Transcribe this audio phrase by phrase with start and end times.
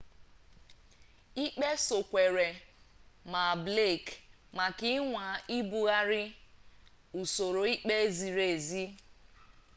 [1.45, 2.47] ikpe sokwere
[3.31, 4.11] maa blake
[4.57, 5.25] maka ịnwa
[5.57, 6.23] ibugharị
[7.21, 8.83] usoro ikpe ziri ezi